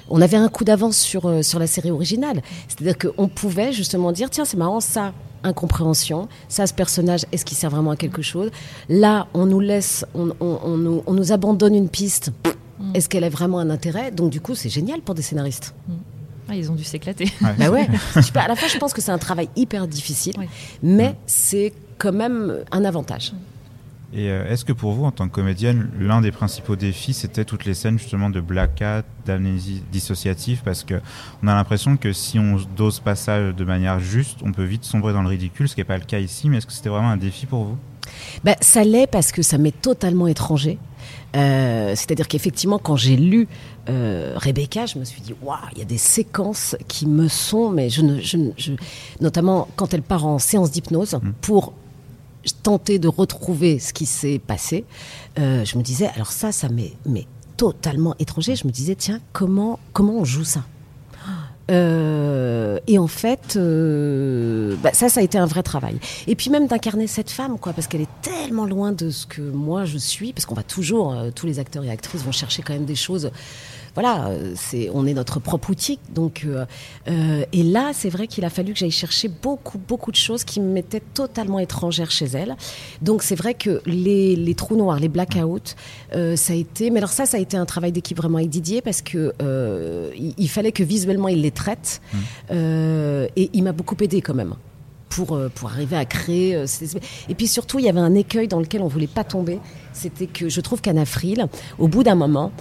[0.10, 2.42] on avait un coup d'avance sur euh, sur la série originale.
[2.68, 5.14] C'est-à-dire qu'on pouvait justement dire, tiens, c'est marrant ça.
[5.44, 8.52] Incompréhension, ça, ce personnage, est-ce qu'il sert vraiment à quelque chose?
[8.90, 12.32] Là, on nous laisse, on, on- on nous, on nous abandonne une piste.
[12.80, 12.96] Mm.
[12.96, 14.12] Est-ce qu'elle a vraiment un intérêt?
[14.12, 15.74] Donc, du coup, c'est génial pour des scénaristes.
[16.52, 17.32] Ah, ils ont dû s'éclater.
[17.58, 17.88] Bah ouais.
[18.22, 18.44] Super.
[18.44, 20.48] À la fois, je pense que c'est un travail hyper difficile, Oui.
[20.84, 23.32] mais c'est quand même un avantage.
[24.14, 27.46] Et euh, est-ce que pour vous, en tant que comédienne, l'un des principaux défis, c'était
[27.46, 30.62] toutes les scènes justement de blackout, d'amnésie dissociative?
[30.66, 30.96] Parce que
[31.42, 34.84] on a l'impression que si on dose pas ça de manière juste, on peut vite
[34.84, 36.50] sombrer dans le ridicule, ce qui n'est pas le cas ici.
[36.50, 37.78] Mais est-ce que c'était vraiment un défi pour vous?
[38.44, 40.78] Ben, ça l'est parce que ça m'est totalement étranger.
[41.36, 43.48] Euh, C'est-à-dire qu'effectivement, quand j'ai lu
[43.90, 47.70] euh, Rebecca, je me suis dit, waouh, il y a des séquences qui me sont,
[47.70, 48.74] mais je ne, je,
[49.20, 51.74] notamment quand elle part en séance d'hypnose pour
[52.64, 54.86] tenter de retrouver ce qui s'est passé,
[55.40, 58.56] euh, je me disais, alors ça, ça m'est totalement étranger.
[58.56, 60.64] Je me disais, tiens, comment, comment on joue ça?
[61.72, 65.98] Euh, et en fait, euh, bah, ça, ça a été un vrai travail.
[66.28, 69.42] Et puis même d'incarner cette femme, quoi, parce qu'elle est tellement loin de ce que
[69.42, 72.62] moi je suis, parce qu'on va toujours, euh, tous les acteurs et actrices vont chercher
[72.62, 73.32] quand même des choses.
[73.94, 76.00] Voilà, c'est, on est notre propre outil.
[76.16, 76.48] Donc,
[77.08, 80.62] et là, c'est vrai qu'il a fallu que j'aille chercher beaucoup, beaucoup de choses qui
[80.62, 82.56] m'étaient totalement étrangères chez elle.
[83.02, 85.76] Donc, c'est vrai que les, trous noirs, les blackouts,
[86.14, 86.90] ça a été.
[86.90, 90.10] Mais alors ça, ça a été un travail d'équipe vraiment avec Didier parce que euh,
[90.16, 92.02] il, il fallait que visuellement il les traite.
[92.52, 94.54] Euh, et il m'a beaucoup aidé quand même
[95.10, 96.56] pour, euh, pour arriver à créer.
[96.56, 96.98] euh, ces-
[97.30, 99.60] Et puis surtout, il y avait un écueil dans lequel on voulait pas tomber.
[99.94, 101.48] C'était que je trouve qu'Anna Friel,
[101.80, 102.52] au bout d'un moment,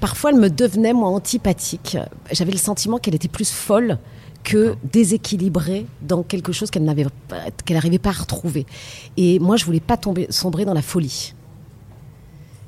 [0.00, 1.96] parfois elle me devenait moi antipathique.
[2.32, 3.98] J'avais le sentiment qu'elle était plus folle
[4.42, 8.66] que déséquilibrée dans quelque chose qu'elle n'avait pas- qu'elle n'arrivait pas à retrouver.
[9.16, 11.32] Et moi, je voulais pas tomber, sombrer dans la folie.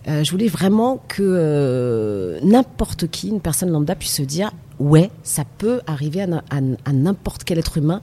[0.09, 5.11] Euh, je voulais vraiment que euh, n'importe qui, une personne lambda, puisse se dire ouais,
[5.23, 8.03] ça peut arriver à, n'importe quel être humain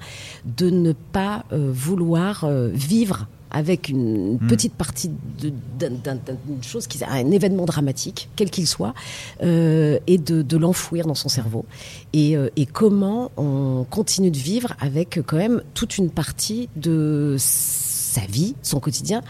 [0.58, 7.66] de ne pas euh, vouloir vivre avec une petite partie d'une chose qui un événement
[7.66, 8.96] dramatique, quel qu'il soit,
[9.44, 11.66] euh, et de, de l'enfouir dans son cerveau.
[12.14, 17.36] Et, euh, et comment on continue de vivre avec quand même toute une partie de
[17.40, 19.22] sa vie, son quotidien.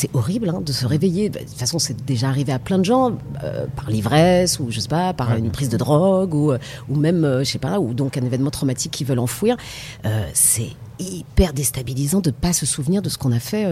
[0.00, 1.28] C'est horrible hein, de se réveiller.
[1.28, 4.70] Bah, De toute façon, c'est déjà arrivé à plein de gens euh, par l'ivresse ou
[4.70, 6.58] je sais pas, par une prise de drogue ou, euh,
[6.88, 9.56] ou même, euh, je sais pas, ou donc un événement traumatique qu'ils veulent enfouir.
[10.04, 13.64] Euh, c'est hyper déstabilisant de pas se souvenir de ce qu'on a fait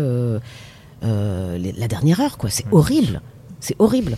[1.03, 2.39] les- la dernière heure.
[2.39, 2.51] quoi.
[2.51, 3.21] C'est horrible.
[3.61, 4.17] C'est horrible.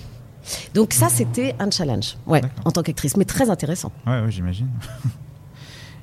[0.72, 3.92] Donc ça, c'était un challenge, ouais, en tant qu'actrice, mais très intéressant.
[4.06, 4.68] Ouais, ouais, j'imagine.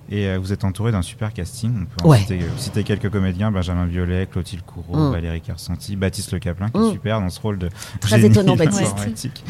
[0.10, 1.74] Et euh, vous êtes entouré d'un super casting.
[1.82, 2.20] On peut en Ouais.
[2.20, 5.12] citer, euh, citer quelques comédiens Benjamin Biolay, Clotilde Courreau, Mm.
[5.12, 6.84] Valérie Carcenti, Baptiste Le Caplin, qui Mm.
[6.86, 7.70] est super dans ce rôle de
[8.02, 9.42] Très génie étonnant, Baptiste.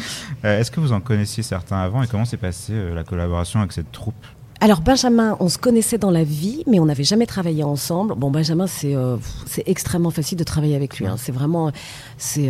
[0.46, 3.60] Euh, Est-ce que vous en connaissiez certains avant et comment s'est passée euh, la collaboration
[3.60, 4.16] avec cette troupe?
[4.62, 8.16] Alors Benjamin, on se connaissait dans la vie, mais on n'avait jamais travaillé ensemble.
[8.16, 9.18] Bon, Benjamin, c'est euh,
[9.66, 11.06] extrêmement facile de travailler avec lui.
[11.06, 11.16] hein.
[11.18, 11.72] C'est vraiment,
[12.18, 12.50] c'est.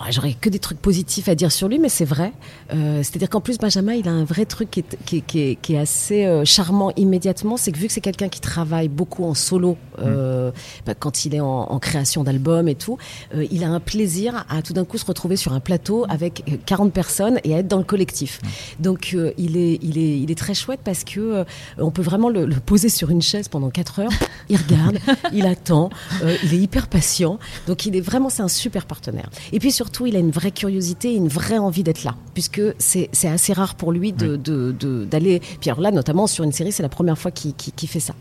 [0.00, 2.32] Euh, ouais, J'aurais que des trucs positifs à dire sur lui, mais c'est vrai.
[2.72, 5.38] Euh, C'est-à-dire qu'en plus, Benjamin, il a un vrai truc qui est, qui est- qui
[5.40, 7.56] est- qui est assez euh, charmant immédiatement.
[7.56, 10.50] C'est que vu que c'est quelqu'un qui travaille beaucoup en solo, euh,
[10.86, 12.98] bah, quand il est en, en création d'albums et tout,
[13.34, 16.42] euh, il a un plaisir à tout d'un coup se retrouver sur un plateau avec
[16.48, 18.40] euh, 40 personnes et à être dans le collectif.
[18.80, 21.44] Donc euh, il, est, il, est, il est très chouette parce que euh,
[21.78, 24.10] on peut vraiment le, le poser sur une chaise pendant 4 heures.
[24.48, 24.98] Il regarde,
[25.32, 25.90] il attend,
[26.22, 27.38] euh, il est hyper patient.
[27.66, 29.30] Donc il est vraiment, c'est un super partenaire.
[29.52, 32.60] Et puis surtout, il a une vraie curiosité, et une vraie envie d'être là, puisque
[32.78, 35.40] c'est assez rare pour lui de de- de- d'aller.
[35.60, 38.14] Puis alors là, notamment sur une série, c'est la première fois qu'il fait ça.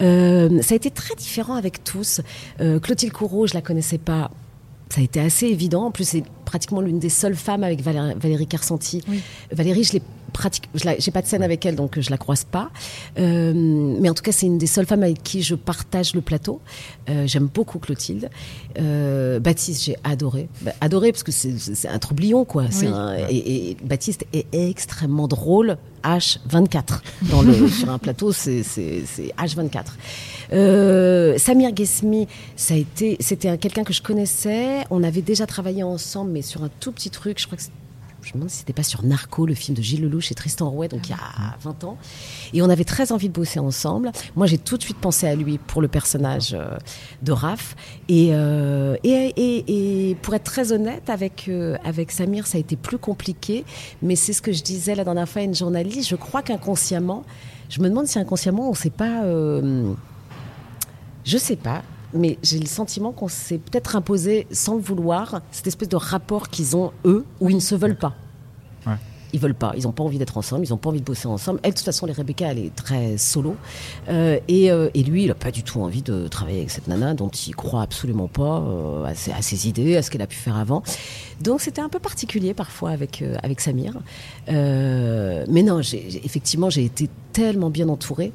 [0.00, 2.20] Euh, ça a été très différent avec tous.
[2.60, 4.30] Euh, Clotilde Courreau, je la connaissais pas.
[4.88, 5.86] Ça a été assez évident.
[5.86, 9.02] En plus, c'est pratiquement l'une des seules femmes avec Valérie, Valérie Carcenti.
[9.52, 12.10] Valérie, je l'ai pratique, je la- j'ai pas de scène avec elle, donc euh, je
[12.10, 12.70] la croise pas.
[13.18, 16.20] Euh, mais en tout cas, c'est une des seules femmes avec qui je partage le
[16.20, 16.60] plateau.
[17.08, 18.30] Euh, J'aime beaucoup Clotilde.
[18.78, 20.48] Euh, Baptiste, j'ai adoré.
[20.62, 22.64] Bah, adoré parce que c'est- un troublion, quoi.
[22.70, 22.92] C'est Oui.
[22.94, 25.76] un- et, et Baptiste est extrêmement drôle.
[26.02, 29.96] H24 dans le, sur un plateau, c'est c'est- c'est H24.
[30.52, 34.84] Euh, Samir Gesmi, ça a été, c'était un- quelqu'un que je connaissais.
[34.90, 37.38] On avait déjà travaillé ensemble, mais sur un tout petit truc.
[37.38, 37.64] Je crois que
[38.22, 40.70] je me demande si c'était pas sur Narco, le film de Gilles Lelouch et Tristan
[40.70, 41.98] Rouet, donc il y a 20 ans.
[42.52, 44.12] Et on avait très envie de bosser ensemble.
[44.36, 46.76] Moi, j'ai tout de suite pensé à lui pour le personnage euh,
[47.22, 47.76] de Raph.
[48.08, 52.60] Et, euh, et, et, et, pour être très honnête, avec, euh, avec Samir, ça a
[52.60, 53.64] été plus compliqué.
[54.02, 56.08] Mais c'est ce que je disais la dernière fois à une journaliste.
[56.08, 57.24] Je crois qu'inconsciemment,
[57.68, 59.22] je me demande si inconsciemment, on ne sait pas.
[61.24, 61.82] Je sais pas
[62.14, 66.48] mais j'ai le sentiment qu'on s'est peut-être imposé sans le vouloir cette espèce de rapport
[66.48, 68.14] qu'ils ont eux où ils ne se veulent pas.
[68.86, 68.94] Ouais.
[69.32, 71.28] Ils veulent pas, ils n'ont pas envie d'être ensemble, ils n'ont pas envie de bosser
[71.28, 71.60] ensemble.
[71.62, 73.54] Elle, de toute façon, les Rebecca, elle est très solo.
[74.08, 76.88] Euh, et, euh, et, lui, il n'a pas du tout envie de travailler avec cette
[76.88, 80.22] nana dont il croit absolument pas euh, à, ses, à, ses, idées, à ce qu'elle
[80.22, 80.82] a pu faire avant.
[81.40, 83.94] Donc c'était un peu particulier parfois avec, avec Samir.
[84.48, 88.32] Mais non, effectivement, j'ai été tellement bien entourée.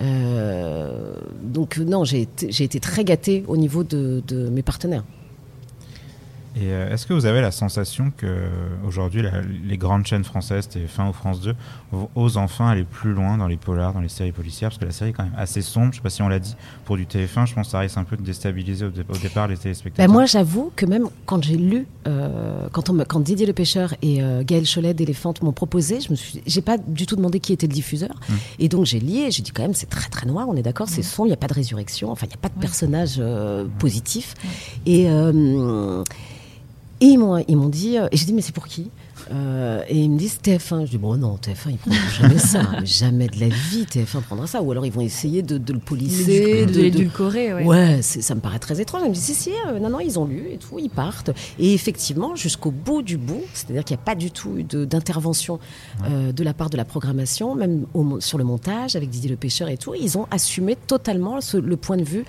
[0.00, 5.04] Euh, donc non, j'ai été, très gâtée au niveau de mes partenaires.
[6.56, 8.48] Et euh, est-ce que vous avez la sensation que
[8.86, 9.22] aujourd'hui
[9.64, 11.54] les grandes chaînes françaises, TF1 ou France 2,
[12.14, 14.70] osent enfin aller plus loin dans les polars, dans les séries policières?
[14.70, 16.38] Parce que la série est quand même assez sombre, je sais pas si on l'a
[16.38, 19.02] dit, pour du TF1, je pense que ça risque un peu de déstabiliser au, dé
[19.08, 20.06] au départ les téléspectateurs.
[20.06, 23.94] Ben moi j'avoue que même quand j'ai lu, euh, quand, on, quand Didier Le Pêcheur
[24.02, 27.40] et euh, Gaël Cholet d'Éléphante m'ont proposé, je me suis, j'ai pas du tout demandé
[27.40, 28.10] qui était le diffuseur.
[28.28, 28.32] Mmh.
[28.60, 30.86] Et donc j'ai lié, j'ai dit quand même c'est très très noir, on est d'accord,
[30.86, 30.90] mmh.
[30.90, 32.60] c'est sombre, il n'y a pas de résurrection, enfin il n'y a pas de ouais.
[32.60, 34.34] personnage euh, positif.
[34.86, 34.92] Ouais.
[34.92, 35.08] Et
[37.00, 38.90] et ils m'ont, ils m'ont dit, euh, et j'ai dit, mais c'est pour qui?
[39.32, 40.86] Euh, Et ils me disent TF1.
[40.86, 42.62] Je dis, bon, non, TF1, ils prendront jamais ça.
[42.84, 44.60] jamais de la vie, TF1 prendra ça.
[44.62, 47.54] Ou alors ils vont essayer de, de le polisser, de, de l'édulcorer.
[47.54, 49.02] Ouais, ouais ça me paraît très étrange.
[49.04, 51.30] Je me dis, si, si, euh, non, non, ils ont lu et tout, ils partent.
[51.58, 55.58] Et effectivement, jusqu'au bout du bout, c'est-à-dire qu'il n'y a pas du tout de, d'intervention
[56.08, 59.36] euh, de la part de la programmation, même au, sur le montage, avec Didier Le
[59.36, 59.94] Pêcheur et tout.
[59.94, 62.24] Ils ont assumé totalement ce, le point de vue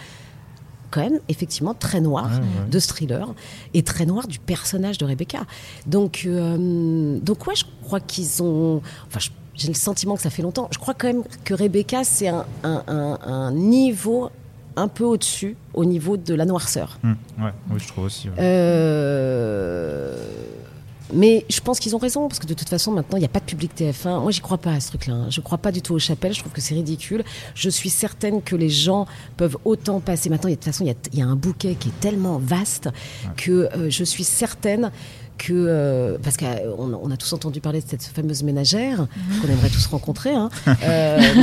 [0.91, 2.69] quand même effectivement très noir ouais, ouais.
[2.69, 3.33] de ce thriller
[3.73, 5.45] et très noir du personnage de Rebecca.
[5.85, 8.81] Donc, euh, donc ouais, je crois qu'ils ont.
[9.07, 9.19] Enfin,
[9.55, 10.67] j'ai le sentiment que ça fait longtemps.
[10.71, 14.29] Je crois quand même que Rebecca, c'est un, un, un, un, niveau
[14.75, 16.99] un peu au-dessus, au niveau de la noirceur.
[17.03, 18.29] Mmh, ouais, oui, je trouve aussi.
[18.37, 20.17] Euh,
[21.13, 23.29] mais je pense qu'ils ont raison, parce que de toute façon, maintenant, il n'y a
[23.29, 24.21] pas de public TF1.
[24.21, 25.13] Moi, j'y crois pas à ce truc-là.
[25.13, 25.27] Hein.
[25.29, 26.33] Je crois pas du tout aux chapelles.
[26.33, 27.23] Je trouve que c'est ridicule.
[27.53, 29.05] Je suis certaine que les gens
[29.37, 30.29] peuvent autant passer.
[30.29, 32.89] Maintenant, de toute façon, il y, y, a un bouquet qui est tellement vaste
[33.37, 34.91] que euh, je suis certaine
[35.37, 39.41] que euh, parce qu'on on a tous entendu parler de cette fameuse ménagère mmh.
[39.41, 40.49] qu'on aimerait tous rencontrer hein.
[40.67, 40.73] euh,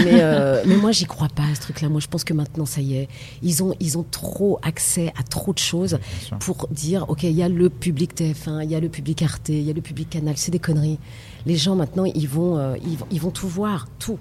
[0.05, 2.33] mais, euh, mais moi j'y crois pas à ce truc là moi je pense que
[2.33, 3.09] maintenant ça y est.
[3.43, 5.99] Ils ont ils ont trop accès à trop de choses
[6.41, 9.49] pour dire ok il y a le public TF1 il y a le public Arte
[9.49, 10.99] il y a le public Canal c'est des conneries.
[11.47, 14.19] Les gens maintenant ils vont, ils vont ils vont tout voir tout.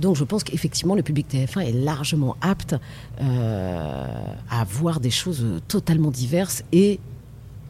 [0.00, 2.74] Donc je pense qu'effectivement le public TF1 est largement apte
[3.20, 4.06] euh,
[4.50, 6.98] à voir des choses totalement diverses et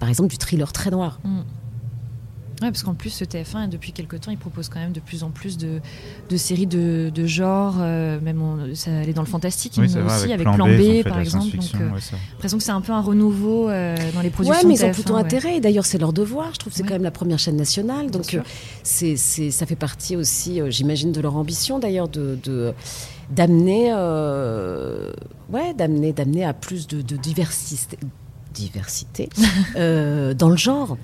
[0.01, 1.21] par exemple du thriller très noir.
[1.23, 1.41] Mmh.
[2.63, 5.23] Ouais, parce qu'en plus, ce TF1, depuis quelques temps, il propose quand même de plus
[5.23, 5.81] en plus de,
[6.29, 10.31] de séries de, de genre, euh, même on, ça allait dans le fantastique oui, aussi,
[10.31, 11.57] avec, Plan Plan B, B par exemple.
[11.57, 12.01] Donc, euh, ouais,
[12.33, 14.61] l'impression que c'est un peu un renouveau euh, dans les productions.
[14.61, 15.21] Ouais, mais ils TF1, ont plutôt ouais.
[15.21, 15.57] intérêt.
[15.57, 16.53] Et d'ailleurs, c'est leur devoir.
[16.53, 16.89] Je trouve que c'est Ouais.
[16.89, 18.11] quand même la première chaîne nationale.
[18.11, 18.43] Donc, euh,
[18.83, 22.39] c'est, ça fait partie aussi, euh, j'imagine, de leur ambition d'ailleurs de.
[22.45, 22.75] de
[23.31, 25.13] d'amener euh,
[25.53, 27.97] ouais d'amener d'amener à plus de, de diversité
[28.53, 29.29] diversité
[29.77, 30.97] euh, dans le genre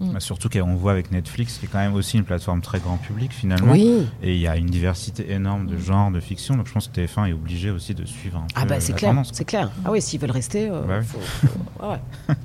[0.00, 2.96] Bah, surtout qu'on voit avec Netflix, qui est quand même aussi une plateforme très grand
[2.96, 3.72] public finalement.
[3.72, 4.04] Oui.
[4.22, 6.56] Et il y a une diversité énorme de genres, de fiction.
[6.56, 8.92] Donc je pense que TF1 est obligé aussi de suivre un ah peu bah c'est
[8.92, 11.06] la clair c'est clair ah oui s'ils veulent rester euh, Bah oui.
[11.06, 11.20] faut,
[11.78, 12.00] faut- ouais.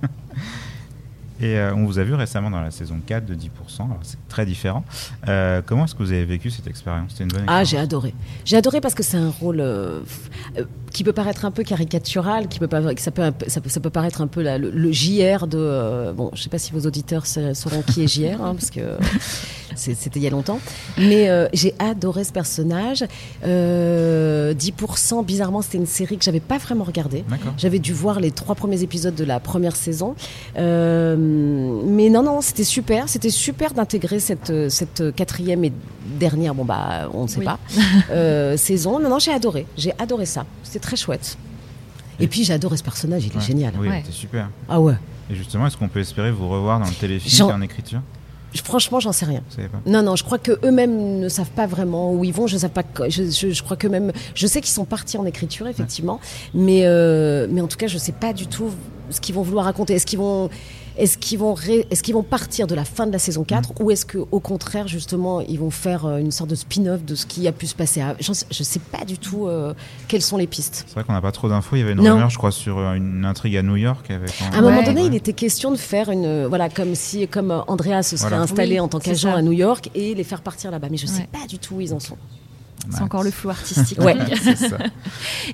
[1.40, 3.46] Et euh, on vous a vu récemment dans la saison 4 de 10%.
[3.86, 4.84] Alors c'est très différent.
[5.28, 7.12] Euh, comment est-ce que vous avez vécu cette expérience?
[7.12, 8.14] C'était une bonne Ah, expérience j'ai adoré.
[8.44, 10.00] J'ai adoré parce que c'est un rôle euh,
[10.98, 13.92] qui peut paraître un peu caricatural, qui peut pas, ça peut, ça peut, ça peut
[13.92, 15.56] paraître un peu la- le, le JR de.
[15.60, 18.72] euh, bon, je sais pas si vos auditeurs sa- sauront qui est JR, hein, parce
[18.72, 18.80] que
[19.76, 20.60] c'était il y a longtemps.
[20.98, 23.06] Mais euh, j'ai adoré ce personnage.
[23.46, 27.24] Euh, 10%, bizarrement, c'était une série que j'avais pas vraiment regardée.
[27.58, 30.16] J'avais dû voir les trois premiers épisodes de la première saison.
[30.58, 31.16] Euh,
[31.86, 33.08] mais non, non, c'était super.
[33.08, 35.72] C'était super d'intégrer cette, euh, cette quatrième et
[36.20, 37.46] dernière, bon bah, on ne sait Oui.
[37.46, 37.60] pas,
[38.12, 39.00] euh, saison.
[39.00, 39.68] Non, non, j'ai adoré.
[39.78, 40.46] J'ai adoré ça.
[40.64, 41.38] C'était très chouette.
[42.20, 43.42] Et, Et- puis adoré ce personnage, il est Ouais.
[43.42, 43.74] génial.
[43.80, 44.02] Oui, Ouais.
[44.04, 44.50] c'était super.
[44.70, 44.96] Ah ouais.
[45.30, 48.02] Et justement, est-ce qu'on peut espérer vous revoir dans le téléfilm est en écriture?
[48.64, 49.42] Franchement, j'en sais rien.
[49.48, 49.80] Vous savez pas?
[49.86, 52.48] Non, non, je crois que eux-mêmes ne savent pas vraiment où ils vont.
[52.48, 52.82] Je sais pas.
[53.08, 54.12] Je, je, je crois que même.
[54.34, 56.20] Je sais qu'ils sont partis en écriture, effectivement,
[56.56, 58.72] mais euh, mais en tout cas, je sais pas du tout
[59.12, 59.94] ce qu'ils vont vouloir raconter.
[59.94, 60.50] Est-ce qu'ils vont
[60.98, 63.70] est-ce qu'ils vont, ré- est-ce qu'ils vont partir de la fin de la saison 4
[63.70, 63.84] Mm.
[63.84, 67.26] ou est-ce qu'au contraire, justement, ils vont faire euh, une sorte de spin-off de ce
[67.26, 68.16] qui a pu se passer à...
[68.20, 69.74] Je ne sais pas du tout euh,
[70.08, 70.86] quelles sont les pistes.
[70.88, 71.76] C'est vrai qu'on n'a pas trop d'infos.
[71.76, 72.14] Il y avait une Non.
[72.16, 74.32] rumeur, je crois, sur euh, une intrigue à New York avec.
[74.54, 74.84] À un moment Ouais.
[74.86, 75.08] donné, Ouais.
[75.08, 78.44] il était question de faire une, voilà, comme si, comme Andrea se serait Voilà.
[78.44, 80.88] installé Oui, en tant qu'agent à New York et les faire partir là-bas.
[80.92, 81.30] Mais je sais Ouais.
[81.32, 82.18] pas du tout où ils en sont.
[82.90, 84.00] C'est encore le flou artistique.
[84.00, 84.16] Ouais.
[84.56, 84.78] Ça.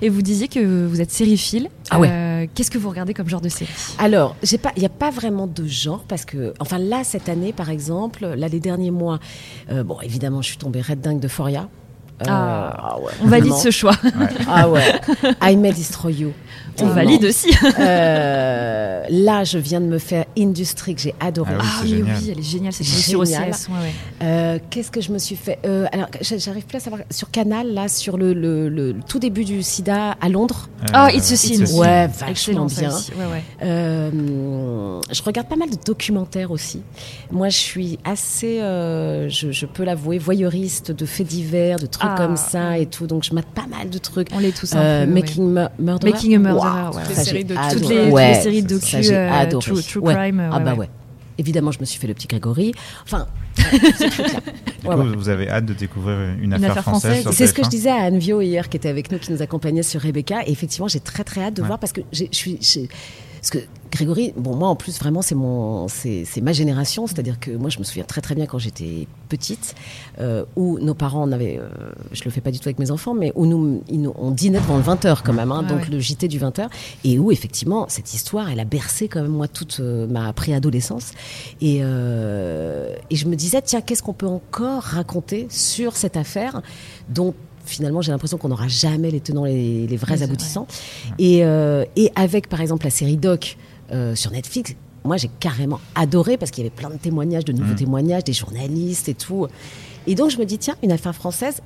[0.00, 1.68] Et vous disiez que vous êtes sériephile.
[1.90, 2.08] Ah ouais.
[2.08, 2.23] Euh,
[2.54, 3.72] Qu'est-ce que vous regardez comme genre de série?
[3.98, 7.70] Alors, il n'y a pas vraiment de genre parce que, enfin là cette année par
[7.70, 9.18] exemple, là les derniers mois,
[9.70, 11.68] euh, bon évidemment je suis tombée red dingue de Foria.
[12.22, 12.96] Euh, Ah.
[13.00, 13.58] ouais, On valide vraiment.
[13.58, 13.96] ce choix.
[14.48, 15.00] Ah ouais.
[15.42, 16.32] I May Destroy You.
[16.80, 16.94] On Vraiment.
[16.94, 17.50] valide aussi.
[17.78, 21.52] Euh, là, je viens de me faire Industry que j'ai adoré.
[21.58, 23.50] Ah oui, Ah oui, elle est géniale cette Génial.
[23.50, 23.68] OCS.
[23.68, 23.92] Ouais.
[24.22, 27.02] Euh, Qu'est-ce que je me suis fait Euh, Alors, j'arrive plus à savoir.
[27.10, 30.68] Sur Canal, là, sur le, le- le- le tout début du SIDA à Londres.
[30.92, 31.64] Ah, Euh, It's a Sin.
[31.78, 32.92] Ouais, vachement bien.
[32.94, 33.12] aussi.
[33.12, 33.42] Ouais, ouais.
[33.62, 36.82] Euh, je regarde pas mal de documentaires aussi.
[37.30, 42.03] Moi, je suis assez, euh, je, je peux l'avouer, voyeuriste de faits divers, de trucs
[42.12, 42.14] Ah.
[42.16, 43.06] comme ça et tout.
[43.06, 44.28] Donc, je mate pas mal de trucs.
[44.34, 45.10] On l'est tous un Euh, peu.
[45.12, 45.20] ouais.
[45.20, 46.12] Making Mu- Murderer.
[46.12, 47.02] Making a Murderer, ouais.
[47.32, 47.54] Les de-.
[47.72, 50.14] Toutes les, toutes Ouais, les séries de ça, docu, euh, true, true Ouais.
[50.14, 50.48] crime.
[50.52, 50.78] Ah ouais, bah ouais.
[50.80, 50.90] ouais.
[51.36, 52.72] Évidemment, je me suis fait le petit Grégory.
[53.04, 55.16] Enfin, Du coup, Ouais, ouais.
[55.16, 57.22] vous avez hâte de découvrir une, Une affaire, affaire française.
[57.22, 57.36] française.
[57.36, 57.64] C'est ce que TF1.
[57.64, 60.42] je disais à Anne Vio hier, qui était avec nous, qui nous accompagnait sur Rebecca.
[60.46, 61.66] Et effectivement, j'ai très très hâte de Ouais.
[61.66, 62.58] voir parce que je suis.
[63.44, 67.06] Parce que Grégory, bon, moi en plus, vraiment, c'est mon, c'est c'est ma génération.
[67.06, 69.74] C'est-à-dire que moi, je me souviens très très bien quand j'étais petite,
[70.18, 71.68] euh, où nos parents, on avait, euh,
[72.12, 73.82] je le fais pas du tout avec mes enfants, mais où nous,
[74.16, 75.90] on dînait devant le 20h quand même, hein, Ouais, donc ouais.
[75.90, 76.68] le JT du 20h,
[77.04, 81.12] et où effectivement, cette histoire, elle a bercé quand même moi toute euh, ma préadolescence.
[81.60, 86.62] Et, euh, et je me disais, tiens, qu'est-ce qu'on peut encore raconter sur cette affaire
[87.10, 90.66] dont finalement j'ai l'impression qu'on n'aura jamais les tenants, les, les vrais Oui, aboutissants.
[91.18, 93.56] Et, euh, et avec par exemple la série Doc
[93.92, 94.74] euh, sur Netflix,
[95.04, 97.76] moi j'ai carrément adoré parce qu'il y avait plein de témoignages, de nouveaux Mm.
[97.76, 99.46] témoignages, des journalistes et tout.
[100.06, 101.60] Et donc je me dis, tiens, une affaire française,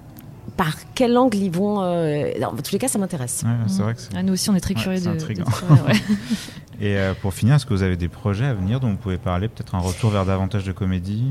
[0.56, 1.82] par quel angle ils vont...
[1.82, 3.42] euh, Dans tous les cas, ça m'intéresse.
[3.44, 4.08] Ouais, c'est vrai que c'est.
[4.16, 5.44] Ah, nous aussi, on est très Ouais, curieux c'est de, de intriguant.
[5.86, 5.94] ouais.
[6.80, 9.18] Et euh, pour finir, est-ce que vous avez des projets à venir dont vous pouvez
[9.18, 11.24] parler Peut-être un retour vers davantage de comédie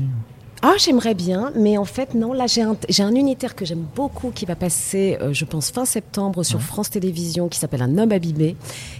[0.60, 2.32] Ah, j'aimerais bien, mais en fait, non.
[2.32, 5.70] Là, j'ai un, j'ai un unitaire que j'aime beaucoup qui va passer, euh, je pense,
[5.70, 6.64] fin septembre sur Ouais.
[6.64, 8.56] France Télévisions, qui s'appelle Un homme abîmé,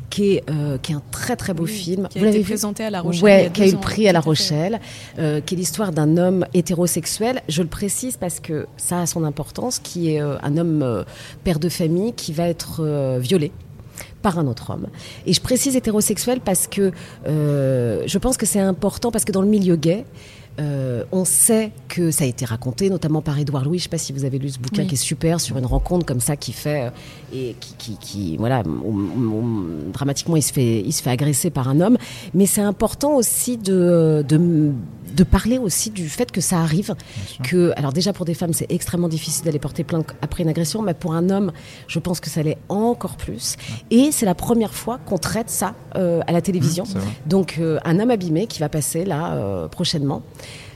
[0.08, 2.06] qui est, euh, qui est un très très beau Oui, film.
[2.08, 3.24] Qui a Vous été présenté à La Rochelle.
[3.24, 4.20] Ouais, qui a eu le prix à La.
[4.20, 4.78] Rochelle,
[5.18, 7.42] euh, qui est l'histoire d'un homme hétérosexuel.
[7.48, 11.04] Je le précise parce que ça a son importance, qui est un homme
[11.44, 13.50] père de famille qui va être violé
[14.22, 14.86] par un autre homme.
[15.26, 16.92] Et je précise hétérosexuel parce que
[17.26, 20.04] je pense que c'est important parce que dans le milieu gay,
[20.58, 23.78] euh, on sait que ça a été raconté, notamment par Édouard Louis.
[23.78, 24.88] Je ne sais pas si vous avez lu ce bouquin Oui.
[24.88, 26.90] qui est super sur une rencontre comme ça qui fait euh,
[27.32, 28.62] et qui, qui, qui- voilà,
[29.92, 31.96] dramatiquement il se fait il se fait agresser par un homme.
[32.34, 34.72] Mais c'est important aussi de, de
[35.14, 36.94] de parler aussi du fait que ça arrive.
[37.42, 40.82] Que alors déjà pour des femmes c'est extrêmement difficile d'aller porter plainte après une agression,
[40.82, 41.52] mais pour un homme
[41.86, 43.56] je pense que ça l'est encore plus.
[43.90, 46.84] Et c'est la première fois qu'on traite ça euh, à la télévision.
[46.84, 47.00] Vrai.
[47.26, 50.22] Donc euh, un homme abîmé qui va passer là euh, prochainement.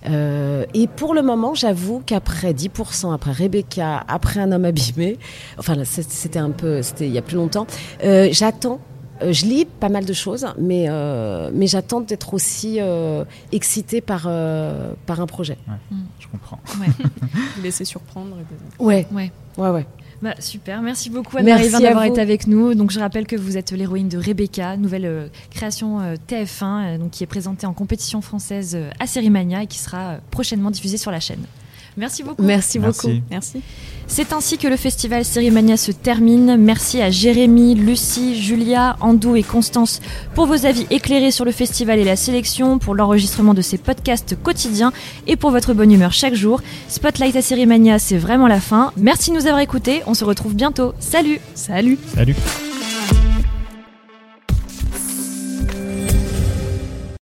[0.08, 5.18] Euh, et pour le moment, j'avoue qu'après 10%, après Rebecca, après un homme abîmé,
[5.58, 7.66] enfin c'était un peu, c'était il y a plus longtemps,
[8.04, 8.80] euh, j'attends.
[9.22, 14.00] Euh, Je lis pas mal de choses, mais, euh, mais j'attends d'être aussi euh, excitée
[14.00, 15.58] par, euh, par un projet.
[16.20, 16.58] Je comprends.
[17.62, 18.36] Laisser surprendre.
[18.38, 19.30] et Ouais, Ouais.
[19.58, 19.86] ouais, ouais.
[20.20, 22.74] Bah, super, merci beaucoup Merci Anne-Marie d'avoir été avec nous.
[22.74, 26.98] Donc je rappelle que vous êtes l'héroïne de Rebecca, nouvelle euh, création euh, TF1, euh,
[26.98, 30.70] donc qui est présentée en compétition française euh, à Sérimania et qui sera euh, prochainement
[30.70, 31.44] diffusée sur la chaîne.
[31.96, 32.42] Merci beaucoup.
[32.42, 33.08] Merci, beaucoup.
[33.30, 33.60] Merci.
[34.06, 36.56] C'est ainsi que le festival Sérimania se termine.
[36.56, 40.00] Merci à Jérémy, Lucie, Julia, Andou et Constance
[40.34, 44.36] pour vos avis éclairés sur le festival et la sélection, pour l'enregistrement de ces podcasts
[44.42, 44.92] quotidiens
[45.26, 46.60] et pour votre bonne humeur chaque jour.
[46.88, 48.92] Spotlight à Sérimania, c'est vraiment la fin.
[48.96, 50.02] Merci de nous avoir écoutés.
[50.06, 50.92] On se retrouve bientôt.
[50.98, 51.98] Salut Salut.
[52.14, 52.36] Salut